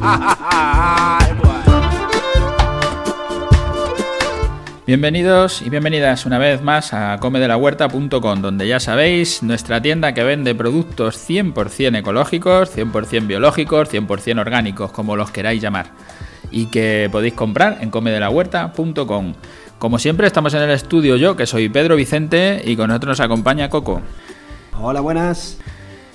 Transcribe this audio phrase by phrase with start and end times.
[4.86, 10.54] Bienvenidos y bienvenidas una vez más a comedelahuerta.com, donde ya sabéis, nuestra tienda que vende
[10.54, 15.90] productos 100% ecológicos, 100% biológicos, 100% orgánicos, como los queráis llamar,
[16.50, 19.34] y que podéis comprar en comedelahuerta.com.
[19.78, 23.20] Como siempre, estamos en el estudio yo, que soy Pedro Vicente, y con nosotros nos
[23.20, 24.00] acompaña Coco.
[24.80, 25.58] Hola, buenas.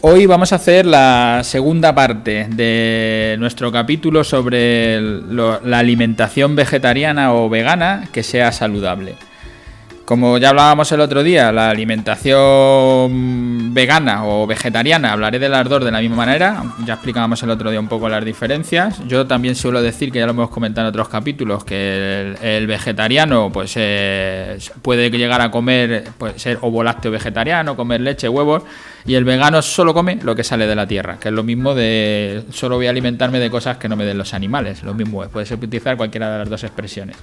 [0.08, 7.50] Hoy vamos a hacer la segunda parte de nuestro capítulo sobre la alimentación vegetariana o
[7.50, 9.16] vegana que sea saludable.
[10.06, 15.92] Como ya hablábamos el otro día, la alimentación vegana o vegetariana, hablaré del ardor de
[15.92, 19.02] la misma manera, ya explicábamos el otro día un poco las diferencias.
[19.08, 23.50] Yo también suelo decir, que ya lo hemos comentado en otros capítulos, que el, vegetariano
[23.52, 28.62] pues eh, puede llegar a comer, puede ser ovo lácteo vegetariano, comer leche, huevos,
[29.08, 31.74] y el vegano solo come lo que sale de la tierra, que es lo mismo
[31.74, 35.24] de solo voy a alimentarme de cosas que no me den los animales, lo mismo,
[35.30, 37.18] puedes utilizar cualquiera de las dos expresiones.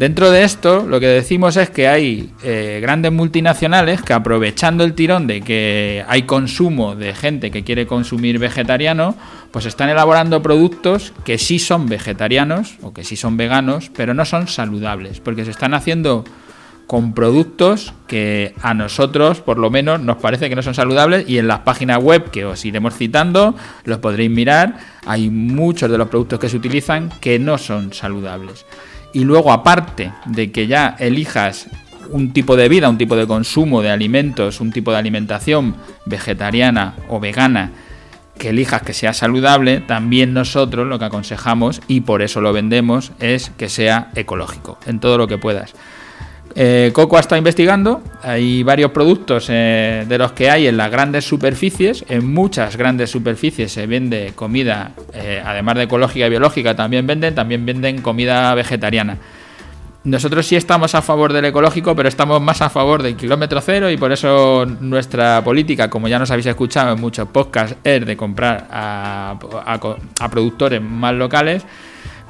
[0.00, 4.94] Dentro de esto, lo que decimos es que hay eh, grandes multinacionales que aprovechando el
[4.94, 9.14] tirón de que hay consumo de gente que quiere consumir vegetariano,
[9.50, 14.24] pues están elaborando productos que sí son vegetarianos o que sí son veganos, pero no
[14.24, 16.24] son saludables, porque se están haciendo
[16.86, 21.36] con productos que a nosotros, por lo menos, nos parece que no son saludables y
[21.36, 23.54] en las páginas web que os iremos citando,
[23.84, 28.64] los podréis mirar, hay muchos de los productos que se utilizan que no son saludables
[29.12, 31.68] y luego aparte de que ya elijas
[32.10, 36.94] un tipo de vida, un tipo de consumo de alimentos, un tipo de alimentación vegetariana
[37.08, 37.72] o vegana
[38.38, 43.12] que elijas que sea saludable, también nosotros lo que aconsejamos y por eso lo vendemos
[43.20, 45.74] es que sea ecológico en todo lo que puedas.
[46.54, 50.90] Eh, Coco ha estado investigando, hay varios productos eh, de los que hay en las
[50.90, 56.74] grandes superficies, en muchas grandes superficies se vende comida, eh, además de ecológica y biológica,
[56.74, 59.16] también venden, también venden comida vegetariana.
[60.02, 63.90] Nosotros sí estamos a favor del ecológico, pero estamos más a favor del kilómetro cero
[63.90, 68.16] y por eso nuestra política, como ya nos habéis escuchado en muchos podcasts, es de
[68.16, 69.36] comprar a
[70.30, 71.64] productores más locales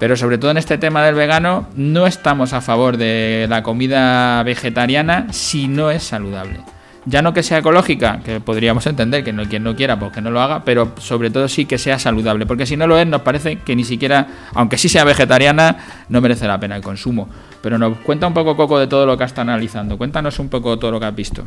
[0.01, 4.43] pero sobre todo en este tema del vegano, no estamos a favor de la comida
[4.43, 6.61] vegetariana si no es saludable.
[7.05, 10.23] Ya no que sea ecológica, que podríamos entender que no, quien no quiera, pues que
[10.23, 13.07] no lo haga, pero sobre todo sí que sea saludable, porque si no lo es,
[13.07, 15.77] nos parece que ni siquiera, aunque sí sea vegetariana,
[16.09, 17.29] no merece la pena el consumo.
[17.61, 19.99] Pero nos cuenta un poco, Coco, de todo lo que has estado analizando.
[19.99, 21.45] Cuéntanos un poco todo lo que has visto.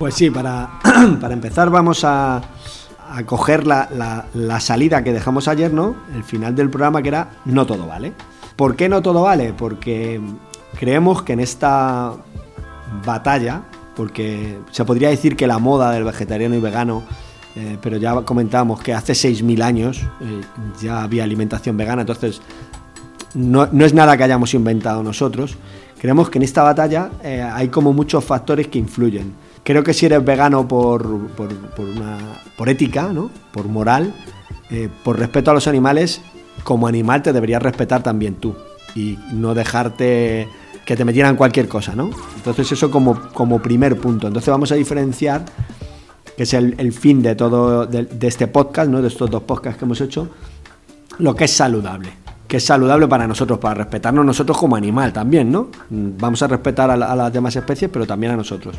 [0.00, 0.80] Pues sí, para,
[1.20, 2.42] para empezar vamos a,
[3.14, 5.94] a coger la, la, salida que dejamos ayer, ¿no?
[6.14, 8.12] El final del programa que era no todo vale.
[8.56, 9.52] ¿Por qué no todo vale?
[9.56, 10.20] Porque
[10.78, 12.12] creemos que en esta
[13.04, 13.62] batalla,
[13.94, 17.04] porque se podría decir que la moda del vegetariano y vegano,
[17.54, 20.40] eh, pero ya comentamos que hace 6.000 años eh,
[20.82, 22.42] ya había alimentación vegana, entonces
[23.34, 25.56] no, no, es nada que hayamos inventado nosotros.
[26.00, 29.34] Creemos que en esta batalla eh, hay como muchos factores que influyen.
[29.64, 31.48] Creo que si eres vegano por, por,
[31.78, 32.18] una,
[32.56, 33.30] por ética, ¿no?
[33.50, 34.12] por moral,
[34.70, 36.20] eh, por respeto a los animales,
[36.62, 38.54] como animal te deberías respetar también tú
[38.94, 40.48] y no dejarte
[40.84, 42.10] que te metieran cualquier cosa, ¿no?
[42.36, 44.26] Entonces eso como, como primer punto.
[44.26, 45.44] Entonces vamos a diferenciar,
[46.36, 49.00] que es el, fin de todo, de, este podcast, ¿no?
[49.00, 50.28] De estos dos podcasts que hemos hecho,
[51.18, 52.10] lo que es saludable.
[52.46, 55.68] Que es saludable para nosotros, para respetarnos nosotros como animal también, ¿no?
[55.88, 58.76] Vamos a respetar a las demás especies, pero también a nosotros.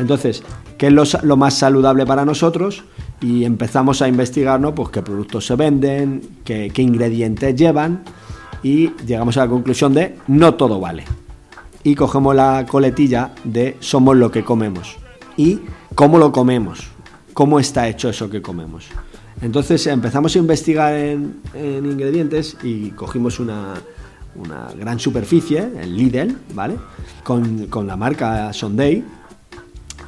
[0.00, 0.42] Entonces,
[0.78, 2.84] ¿qué es lo, más saludable para nosotros?
[3.20, 4.74] Y empezamos a investigar, ¿no?
[4.74, 8.02] Pues qué productos se venden, qué, ingredientes llevan
[8.62, 11.04] y llegamos a la conclusión de no todo vale.
[11.84, 14.96] Y cogemos la coletilla de somos lo que comemos.
[15.36, 15.60] ¿Y
[15.94, 16.88] cómo lo comemos?
[17.34, 18.86] ¿Cómo está hecho eso que comemos?
[19.42, 23.74] Entonces empezamos a investigar en, ingredientes y cogimos una,
[24.78, 26.76] gran superficie, el Lidl, ¿vale?
[27.22, 29.04] Con, con la marca Sunday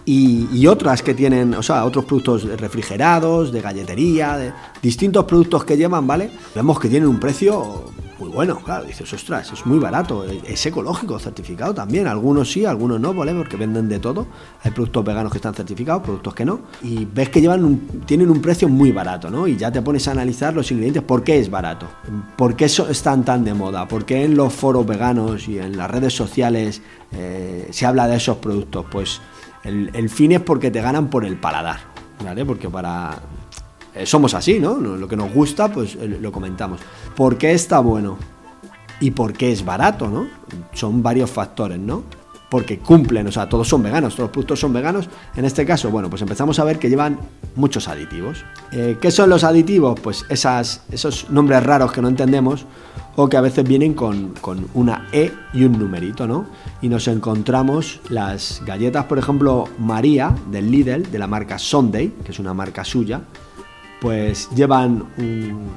[0.05, 5.77] y, otras que tienen, o sea, otros productos refrigerados, de galletería, de distintos productos que
[5.77, 6.31] llevan, ¿vale?
[6.55, 7.85] Vemos que tienen un precio
[8.19, 13.01] muy bueno, claro, dices, ostras, es muy barato, es ecológico, certificado también, algunos sí, algunos
[13.01, 13.35] no, ¿vale?
[13.35, 14.29] Porque venden de todo,
[14.63, 18.41] hay productos veganos que están certificados, productos que no, y ves que llevan tienen un
[18.41, 19.49] precio muy barato, ¿no?
[19.49, 21.89] Y ya te pones a analizar los ingredientes, ¿por qué es barato?
[22.37, 23.89] ¿Por qué están tan de moda?
[23.89, 28.17] ¿Por qué en los foros veganos y en las redes sociales eh, se habla de
[28.17, 28.87] esos productos?
[28.89, 29.21] Pues
[29.65, 31.81] el, fin es porque te ganan por el paladar,
[32.25, 32.45] ¿vale?
[32.45, 33.21] Porque para...
[33.95, 34.77] Eh, somos así, ¿no?
[34.77, 36.81] Lo que nos gusta, pues eh, lo comentamos.
[37.15, 38.17] ¿Por qué está bueno?
[39.01, 40.29] ¿Y por qué es barato, no?
[40.73, 42.03] Son varios factores, ¿no?
[42.53, 45.09] Porque cumplen, o sea, todos son veganos, todos los productos son veganos.
[45.35, 47.19] En este caso, bueno, pues empezamos a ver que llevan
[47.57, 48.45] muchos aditivos.
[48.73, 49.99] Eh, ¿Qué son los aditivos?
[49.99, 52.67] Pues esos nombres raros que no entendemos
[53.17, 56.45] o que a veces vienen con, con, una E y un numerito, ¿no?
[56.83, 62.33] Y nos encontramos las galletas, por ejemplo, María del Lidl, de la marca Sunday, que
[62.33, 63.23] es una marca suya,
[63.99, 65.71] pues llevan un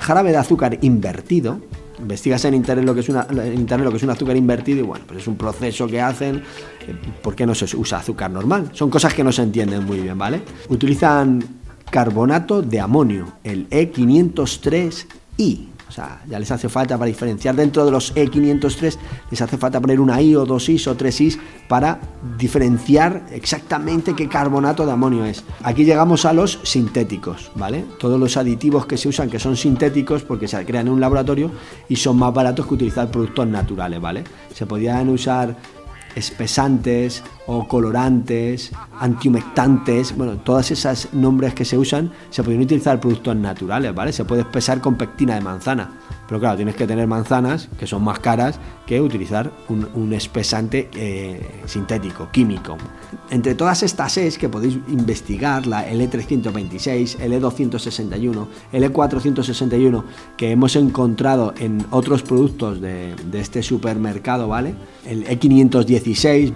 [0.00, 1.60] jarabe de azúcar invertido,
[1.98, 4.80] investigas en internet lo que es una en internet lo que es un azúcar invertido
[4.80, 6.42] y bueno pues es un proceso que hacen eh,
[7.22, 8.70] ¿por qué no se usa azúcar normal?
[8.72, 10.42] son cosas que no se entienden muy bien ¿vale?
[10.68, 11.42] utilizan
[11.90, 17.90] carbonato de amonio el E503i o sea, ya les hace falta para diferenciar dentro de
[17.90, 18.96] los E503,
[19.30, 21.38] les hace falta poner una I o dos Is o tres Is
[21.68, 22.00] para
[22.38, 25.44] diferenciar exactamente qué carbonato de amonio es.
[25.62, 27.84] Aquí llegamos a los sintéticos, ¿vale?
[27.98, 31.50] Todos los aditivos que se usan que son sintéticos porque se crean en un laboratorio
[31.88, 34.24] y son más baratos que utilizar productos naturales, ¿vale?
[34.54, 35.56] Se podían usar
[36.16, 43.36] espesantes o colorantes, antihumectantes, bueno, todas esas nombres que se usan se pueden utilizar productos
[43.36, 44.12] naturales, ¿vale?
[44.12, 45.90] Se puede espesar con pectina de manzana,
[46.28, 51.40] pero claro, tienes que tener manzanas que son más caras que utilizar un, espesante eh,
[51.66, 52.76] sintético, químico.
[53.30, 60.04] Entre todas estas es que podéis investigar, la L326, L261, L461,
[60.36, 64.74] que hemos encontrado en otros productos de, de este supermercado, ¿vale?
[65.04, 66.54] El E516,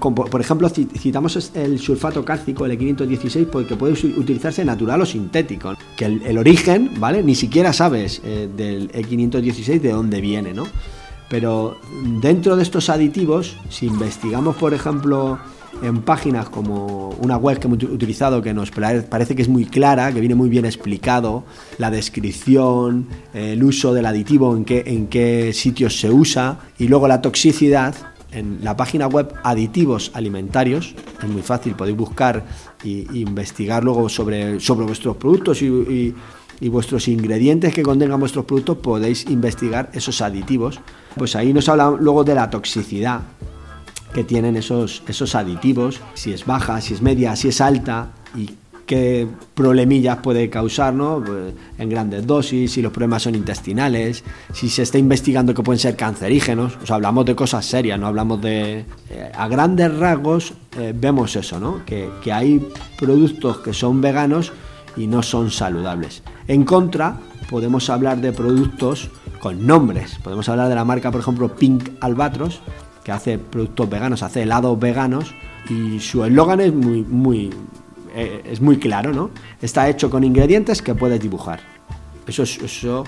[0.00, 5.74] por ejemplo, citamos el sulfato cálcico, el E516, porque puede utilizarse natural o sintético.
[5.96, 7.22] Que el, origen, ¿vale?
[7.22, 10.64] Ni siquiera sabes eh, del E516 de dónde viene, ¿no?
[11.28, 11.76] Pero
[12.20, 15.38] dentro de estos aditivos, si investigamos, por ejemplo,
[15.82, 20.12] en páginas como una web que hemos utilizado que nos parece que es muy clara,
[20.12, 21.44] que viene muy bien explicado,
[21.78, 27.94] la descripción, el uso del aditivo, en qué sitios se usa y luego la toxicidad,
[28.36, 32.44] en la página web Aditivos Alimentarios, es muy fácil, podéis buscar
[32.84, 36.14] e investigar luego sobre, sobre vuestros productos y,
[36.68, 40.80] vuestros ingredientes que contengan vuestros productos, podéis investigar esos aditivos.
[41.16, 43.20] Pues ahí nos habla luego de la toxicidad
[44.12, 48.12] que tienen esos, esos aditivos, si es baja, si es media, si es alta
[48.86, 51.22] qué problemillas puede causar ¿no?
[51.24, 55.78] Pues, en grandes dosis, si los problemas son intestinales, si se está investigando que pueden
[55.78, 58.84] ser cancerígenos, o sea, hablamos de cosas serias, no hablamos de...
[59.10, 61.84] Eh, a grandes rasgos eh, vemos eso, ¿no?
[61.84, 62.66] Que, que hay
[62.98, 64.52] productos que son veganos
[64.96, 66.22] y no son saludables.
[66.48, 67.18] En contra,
[67.50, 69.10] podemos hablar de productos
[69.40, 70.18] con nombres.
[70.22, 72.60] Podemos hablar de la marca, por ejemplo, Pink Albatros,
[73.04, 75.34] que hace productos veganos, hace helados veganos
[75.68, 77.50] y su eslogan es muy, muy,
[78.16, 79.30] eh, es muy claro, ¿no?
[79.60, 81.60] Está hecho con ingredientes que puedes dibujar.
[82.26, 83.04] Eso, eso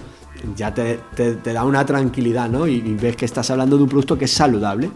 [0.54, 1.00] ya te,
[1.42, 2.66] da una tranquilidad, ¿no?
[2.66, 4.90] Y, ves que estás hablando de un producto que es saludable.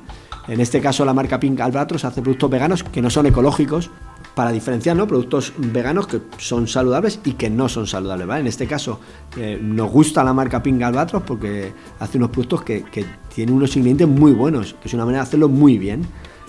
[0.49, 3.91] En este caso, la marca Pink Albatros hace productos veganos que no son ecológicos
[4.35, 5.07] para diferenciar, ¿no?
[5.07, 8.41] Productos veganos que son saludables y que no son saludables, ¿vale?
[8.43, 9.01] En este caso,
[9.37, 13.75] eh, nos gusta la marca Pink Albatros porque hace unos productos que, que tienen unos
[13.77, 16.07] ingredientes muy buenos, que es una manera de hacerlo muy bien.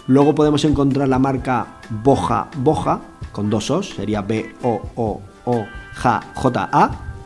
[0.07, 3.00] Luego podemos encontrar la marca Boja Boja,
[3.34, 4.92] con dos O's, sería B-O-O-O-J-J-A,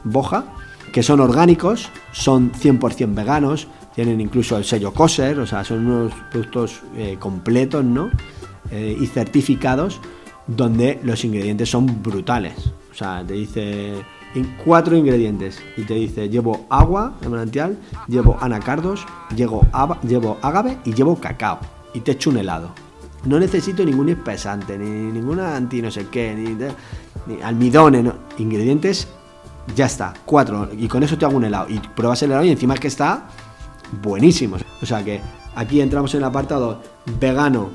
[0.03, 0.45] Boja,
[0.91, 6.13] que son orgánicos, son 100% veganos, tienen incluso el sello kosher, o sea, son unos
[6.31, 8.09] productos eh, completos, ¿no?
[8.71, 9.99] Eh, y certificados,
[10.47, 12.71] donde los ingredientes son brutales.
[12.91, 13.93] O sea, te dice
[14.35, 19.65] en cuatro ingredientes y te dice llevo agua de manantial, llevo anacardos, llevo,
[20.07, 21.59] llevo agave y llevo cacao
[21.93, 22.86] y te echo un helado.
[23.25, 28.05] No necesito ningún espesante, ni ninguna anti no sé qué, ni, almidones,
[28.37, 29.07] ingredientes,
[29.75, 30.69] ya está, cuatro.
[30.77, 31.67] Y con eso te hago un helado.
[31.69, 33.27] Y pruebas el helado y encima es que está
[34.01, 34.57] buenísimo.
[34.81, 35.21] O sea que
[35.55, 36.81] aquí entramos en el apartado
[37.19, 37.71] vegano,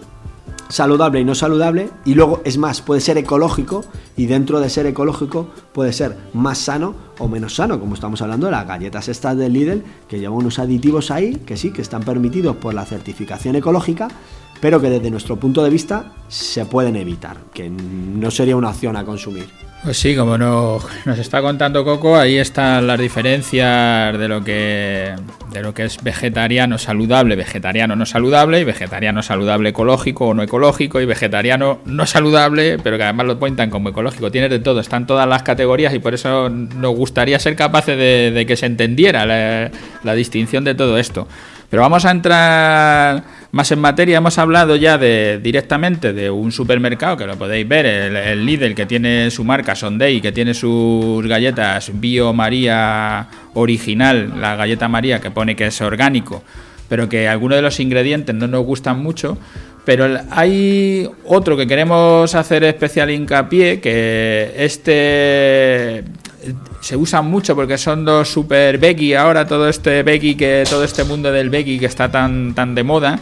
[0.68, 1.90] saludable y no saludable.
[2.04, 3.84] Y luego, es más, puede ser ecológico.
[4.16, 7.78] Y dentro de ser ecológico, puede ser más sano o menos sano.
[7.78, 11.56] Como estamos hablando de las galletas estas del Lidl, que llevan unos aditivos ahí, que
[11.56, 14.08] sí, que están permitidos por la certificación ecológica
[14.62, 18.96] pero que desde nuestro punto de vista se pueden evitar, que no sería una opción
[18.96, 19.46] a consumir.
[19.82, 20.84] Pues sí, como nos
[21.18, 25.16] está contando Coco, ahí están las diferencias de lo que
[25.50, 30.44] de lo que es vegetariano saludable, vegetariano no saludable, y vegetariano saludable ecológico o no
[30.44, 34.30] ecológico, y vegetariano no saludable, pero que además lo cuentan como ecológico.
[34.30, 38.44] Tienes de todo, están todas las categorías y por eso nos gustaría ser capaces de,
[38.46, 41.26] que se entendiera la distinción de todo esto.
[41.72, 44.18] Pero vamos a entrar más en materia.
[44.18, 48.74] Hemos hablado ya de directamente de un supermercado que lo podéis ver, el, el Lidl
[48.74, 55.18] que tiene su marca Sunday, que tiene sus galletas Bio María original, la galleta María
[55.18, 56.42] que pone que es orgánico
[56.90, 59.38] pero que algunos de los ingredientes no nos gustan mucho.
[59.86, 66.04] Pero hay otro que queremos hacer especial hincapié, que este
[66.80, 71.04] se usa mucho porque son dos super veggie ahora, todo este veggie que todo este
[71.04, 73.20] mundo del veggie que está tan tan de moda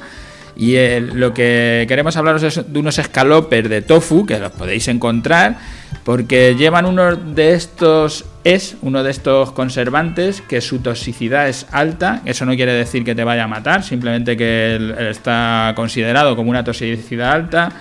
[0.60, 5.56] y lo que queremos hablaros es de unos escalopes de tofu, que los podéis encontrar,
[6.04, 12.20] porque llevan uno de estos es uno de estos conservantes que su toxicidad es alta.
[12.26, 16.62] Eso no quiere decir que te vaya a matar, simplemente que está considerado como una
[16.62, 17.72] toxicidad alta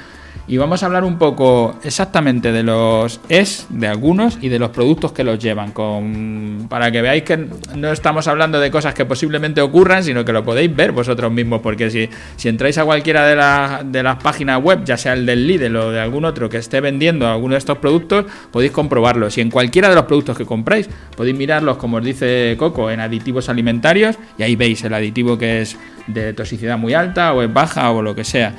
[0.50, 4.72] y vamos a hablar un poco exactamente de los es de algunos y de los
[4.72, 7.38] productos que los llevan, con, para que veáis que
[7.76, 11.62] no estamos hablando de cosas que posiblemente ocurran, sino que lo podéis ver vosotros mismos,
[11.62, 15.46] porque si, si entráis a cualquiera de, de las páginas web, ya sea el del
[15.46, 19.30] Lidl o de algún otro que esté vendiendo alguno de estos productos, podéis comprobarlo.
[19.30, 23.02] Si en cualquiera de los productos que compráis, podéis mirarlos, como os dice Coco, en
[23.02, 25.78] aditivos alimentarios, y ahí veis el aditivo que es
[26.08, 28.56] de toxicidad muy alta o es baja o lo que sea.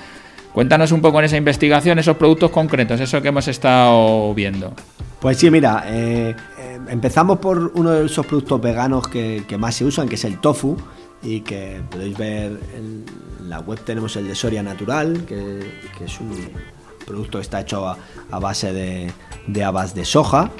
[0.52, 4.72] Cuéntanos un poco en esa investigación esos productos concretos, eso que hemos estado viendo.
[5.20, 9.84] Pues sí, mira, eh, eh, empezamos por uno de esos productos veganos que, más se
[9.84, 10.76] usan, que es el tofu,
[11.22, 13.04] y que podéis ver en
[13.48, 15.60] la web tenemos el de Soria Natural, que,
[16.04, 16.32] es un
[17.06, 19.12] producto que está hecho a, base de,
[19.46, 20.50] de habas de soja.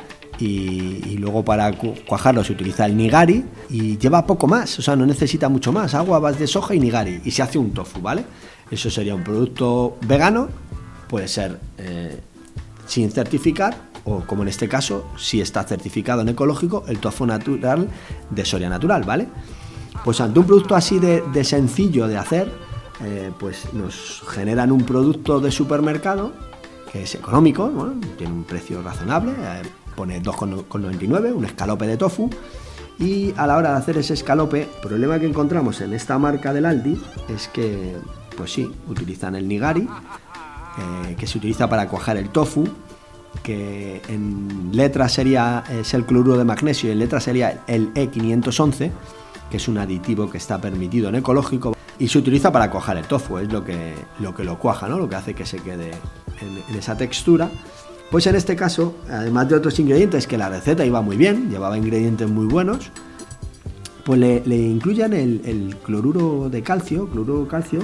[0.40, 1.70] Y, luego para
[2.09, 5.94] cuajarlo se utiliza el nigari y lleva poco más, o sea, no necesita mucho más,
[5.94, 8.25] agua, habas de soja y nigari y se hace un tofu, ¿vale?
[8.70, 10.49] Eso sería un producto vegano,
[11.09, 12.18] puede ser eh,
[12.87, 17.88] sin certificar o como en este caso, si está certificado en ecológico, el tofu natural
[18.30, 19.28] de Soria Natural, ¿vale?
[20.04, 22.50] Pues ante un producto así de, sencillo de hacer,
[23.04, 26.32] eh, pues nos generan un producto de supermercado
[26.90, 27.70] que es económico,
[28.18, 29.62] tiene un precio razonable, eh,
[29.94, 32.30] pone 2,99, un escalope de tofu,
[32.99, 36.66] y a la hora de hacer ese escalope, problema que encontramos en esta marca del
[36.66, 37.97] Aldi es que
[38.37, 42.66] pues sí, utilizan el nigari, eh, que se utiliza para cuajar el tofu,
[43.42, 48.90] que en letra sería es el cloruro de magnesio y en letra sería el E511,
[49.50, 53.04] que es un aditivo que está permitido en ecológico y se utiliza para cuajar el
[53.04, 54.99] tofu, es lo que lo, que lo cuaja, ¿no?
[54.99, 55.90] lo que hace que se quede
[56.40, 57.50] en, esa textura.
[58.11, 61.79] Pues en este caso, además de otros ingredientes, que la receta iba muy bien, llevaba
[61.79, 62.90] ingredientes muy buenos,
[64.05, 67.81] pues le, incluyan el, el, cloruro de calcio, cloruro de calcio,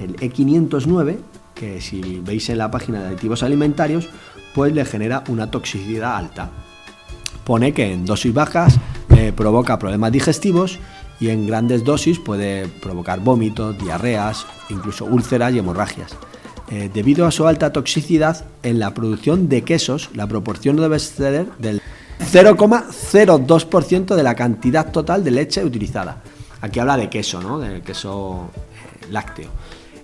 [0.00, 1.16] el E509,
[1.54, 4.08] que si veis en la página de aditivos alimentarios,
[4.54, 6.50] pues le genera una toxicidad alta.
[7.44, 8.78] Pone que en dosis bajas
[9.10, 10.78] eh, provoca problemas digestivos
[11.20, 16.16] y en grandes dosis puede provocar vómitos, diarreas, incluso úlceras y hemorragias.
[16.70, 21.46] Eh, debido a su alta toxicidad, en la producción de quesos la proporción debe ser
[21.58, 21.80] del
[22.20, 26.22] 0,02% de la cantidad total de leche utilizada.
[26.60, 27.58] Aquí habla de queso, ¿no?
[27.58, 29.48] De queso eh, lácteo.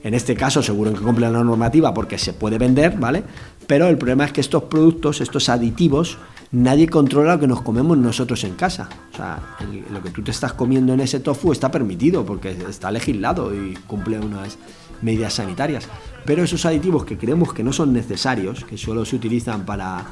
[0.02, 3.22] En este caso seguro que cumple la normativa porque se puede vender, ¿vale?
[3.66, 6.18] Pero el problema es que estos productos, estos aditivos,
[6.54, 8.88] nadie controla lo que nos comemos nosotros en casa.
[9.12, 9.56] O sea,
[9.90, 13.74] lo que tú te estás comiendo en ese tofu está permitido porque está legislado y
[13.86, 14.56] cumple unas
[15.02, 15.88] medidas sanitarias.
[16.24, 20.06] Pero esos aditivos que creemos que no son necesarios, que solo se utilizan para,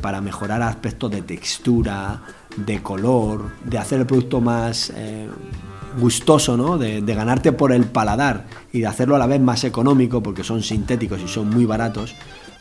[0.00, 2.22] para mejorar aspectos de textura,
[2.56, 4.90] de color, de hacer el producto más...
[4.96, 5.28] Eh,
[5.98, 6.76] gustoso, ¿no?
[6.78, 10.62] De, ganarte por el paladar y de hacerlo a la vez más económico, porque son
[10.62, 12.14] sintéticos y son muy baratos,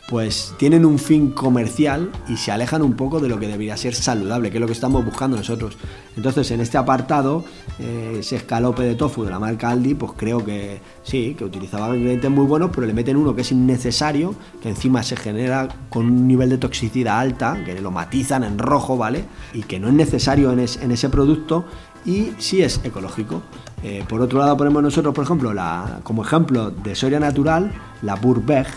[0.07, 3.95] pues tienen un fin comercial y se alejan un poco de lo que debería ser
[3.95, 5.77] saludable, que es lo que estamos buscando nosotros.
[6.17, 7.43] Entonces, en este apartado,
[7.79, 11.95] eh, ese escalope de tofu de la marca Aldi, pues creo que sí, que utilizaba
[11.95, 16.05] ingredientes muy buenos, pero le meten uno que es innecesario, que encima se genera con
[16.05, 19.23] un nivel de toxicidad alta, que lo matizan en rojo, ¿vale?
[19.53, 21.65] Y que no es necesario en, en ese producto
[22.05, 23.41] y sí es ecológico.
[23.83, 28.15] Eh, por otro lado ponemos nosotros, por ejemplo, la, como ejemplo de Soria Natural, la
[28.15, 28.67] Burberg,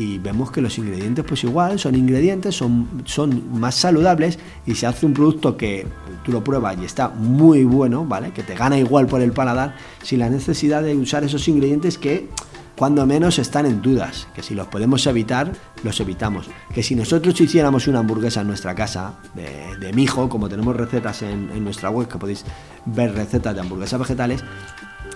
[0.00, 4.86] y vemos que los ingredientes pues igual son ingredientes, son, son más saludables y se
[4.86, 5.86] hace un producto que
[6.24, 8.32] tú lo pruebas y está muy bueno, ¿vale?
[8.32, 12.30] Que te gana igual por el paladar sin la necesidad de usar esos ingredientes que
[12.78, 15.52] cuando menos están en dudas, que si los podemos evitar,
[15.82, 16.48] los evitamos.
[16.72, 21.62] Que si nosotros hiciéramos una hamburguesa en nuestra casa, de, mijo, como tenemos recetas en,
[21.62, 22.46] nuestra web, que podéis
[22.86, 24.42] ver recetas de hamburguesas vegetales,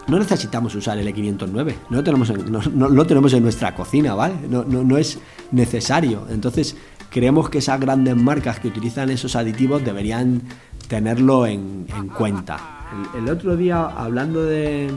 [0.08, 4.34] no necesitamos usar el E509, no lo tenemos en, no, tenemos en nuestra cocina, ¿vale?
[4.48, 5.18] No, no, es
[5.50, 6.26] necesario.
[6.30, 6.76] Entonces,
[7.10, 10.42] creemos que esas grandes marcas que utilizan esos aditivos deberían
[10.88, 12.74] tenerlo en cuenta
[13.14, 14.90] el, otro día, hablando de.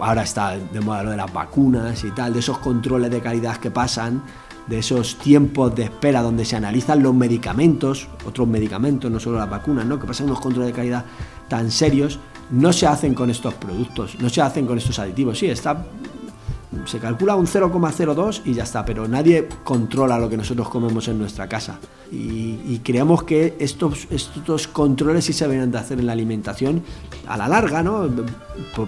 [0.00, 3.56] Ahora está de moda lo de las vacunas y tal, de esos controles de calidad
[3.56, 4.22] que pasan,
[4.66, 9.48] de esos tiempos de espera donde se analizan los medicamentos, otros medicamentos, no solo las
[9.48, 9.98] vacunas, ¿no?
[9.98, 11.04] Que pasan unos controles de calidad
[11.48, 12.18] tan serios.
[12.50, 15.38] No se hacen con estos productos, no se hacen con estos aditivos.
[15.38, 15.84] Sí, está
[16.84, 21.18] se calcula un 0,02 y ya está, pero nadie controla lo que nosotros comemos en
[21.18, 21.78] nuestra casa.
[22.10, 26.82] Y, creemos que estos, estos controles sí se deben de hacer en la alimentación
[27.26, 28.08] a la larga, ¿no?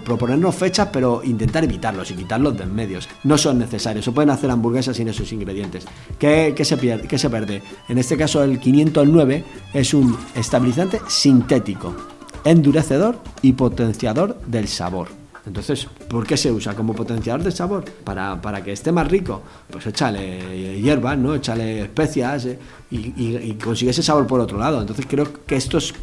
[0.03, 3.07] Proponernos fechas, pero intentar evitarlos y quitarlos de en medios.
[3.23, 5.85] No son necesarios, se pueden hacer hamburguesas sin esos ingredientes.
[6.17, 7.61] ¿Qué, se pierde, ¿Qué se pierde?
[7.89, 11.95] En este caso el 509 es un estabilizante sintético,
[12.43, 15.21] endurecedor y potenciador del sabor.
[15.45, 16.75] Entonces, ¿por qué se usa?
[16.75, 19.41] Como potenciador de sabor, para, que esté más rico.
[19.69, 21.33] Pues échale hierbas, ¿no?
[21.33, 22.59] Échale especias eh,
[22.91, 24.81] y, consigue ese sabor por otro lado.
[24.81, 25.93] Entonces creo que esto es.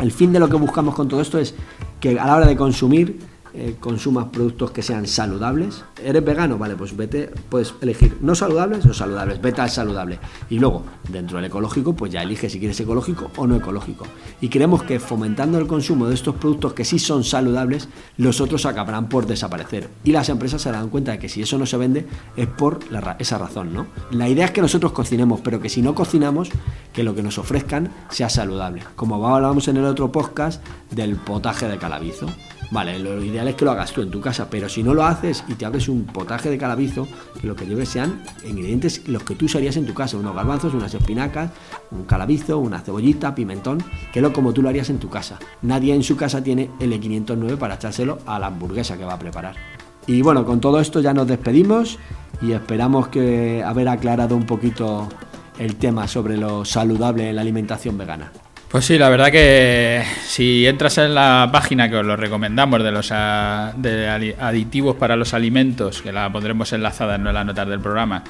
[0.00, 1.54] El fin de lo que buscamos con todo esto es
[2.00, 3.20] que a la hora de consumir
[3.56, 5.84] eh, consumas productos que sean saludables.
[6.02, 6.58] ¿Eres vegano?
[6.58, 10.18] Vale, pues vete, puedes elegir no saludables o saludables, vete al saludable.
[10.50, 14.06] Y luego, dentro del ecológico, pues ya elige si quieres ecológico o no ecológico.
[14.40, 18.66] Y creemos que fomentando el consumo de estos productos que sí son saludables, los otros
[18.66, 19.88] acabarán por desaparecer.
[20.02, 22.06] Y las empresas se darán cuenta de que si eso no se vende
[22.36, 22.80] es por
[23.20, 23.86] esa razón, ¿no?
[24.10, 26.50] La idea es que nosotros cocinemos, pero que si no cocinamos,
[26.92, 28.82] que lo que nos ofrezcan sea saludable.
[28.96, 32.26] Como hablábamos en el otro podcast del potaje de calabizo.
[32.74, 35.04] Vale, lo ideal es que lo hagas tú en tu casa, pero si no lo
[35.04, 37.06] haces y te abres un potaje de calabizo,
[37.40, 40.74] que lo que lleves sean ingredientes los que tú usarías en tu casa, unos garbanzos,
[40.74, 41.52] unas espinacas,
[41.92, 43.78] un calabizo, una cebollita, pimentón,
[44.12, 45.38] que lo como tú lo harías en tu casa.
[45.62, 49.18] Nadie en su casa tiene el E509 para echárselo a la hamburguesa que va a
[49.20, 49.54] preparar.
[50.08, 52.00] Y bueno, con todo esto ya nos despedimos
[52.42, 55.08] y esperamos que haber aclarado un poquito
[55.60, 58.32] el tema sobre lo saludable en la alimentación vegana.
[58.74, 62.90] Pues sí, la verdad que si entras en la página que os lo recomendamos de
[62.90, 68.24] los aditivos para los alimentos, que la pondremos enlazada en las notas del programa,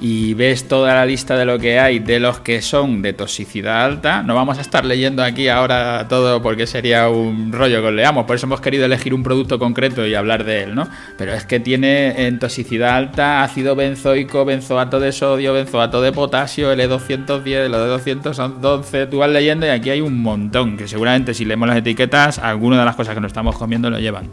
[0.00, 3.84] y ves toda la lista de lo que hay de los que son de toxicidad
[3.84, 7.94] alta, no vamos a estar leyendo aquí ahora todo porque sería un rollo que os
[7.94, 10.88] leamos, por eso hemos querido elegir un producto concreto y hablar de él, ¿no?
[11.18, 16.72] Pero es que tiene en toxicidad alta ácido benzoico, benzoato de sodio, benzoato de potasio,
[16.72, 21.44] L210, lo de 211, tú vas leyendo y aquí hay un montón, que seguramente si
[21.44, 24.30] leemos las etiquetas, alguna de las cosas que nos estamos comiendo lo llevan.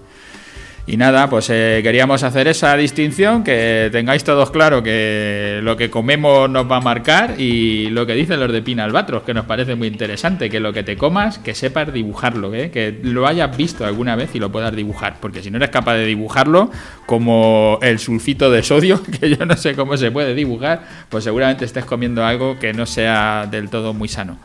[0.90, 5.90] Y nada, pues eh, queríamos hacer esa distinción, que tengáis todos claro que lo que
[5.90, 9.44] comemos nos va a marcar y lo que dicen los de Pina Albatros, que nos
[9.44, 12.72] parece muy interesante, que lo que te comas, que sepas dibujarlo, ¿eh?
[12.72, 15.96] que lo hayas visto alguna vez y lo puedas dibujar, porque si no eres capaz
[15.96, 16.72] de dibujarlo,
[17.06, 21.66] como el sulfito de sodio, que yo no sé cómo se puede dibujar, pues seguramente
[21.66, 24.38] estés comiendo algo que no sea del todo muy sano.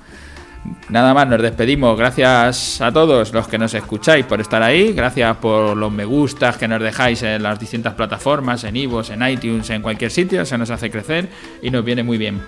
[0.89, 1.99] Nada más, nos despedimos.
[1.99, 4.93] Gracias a todos los que nos escucháis por estar ahí.
[4.93, 9.27] Gracias por los me gustas que nos dejáis en las distintas plataformas, en Ivos, en
[9.27, 10.45] iTunes, en cualquier sitio.
[10.45, 11.29] Se nos hace crecer
[11.63, 12.43] y nos viene muy bien.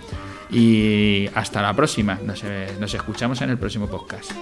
[0.50, 2.18] Y hasta la próxima.
[2.24, 2.42] Nos,
[2.78, 4.32] nos escuchamos en el próximo podcast.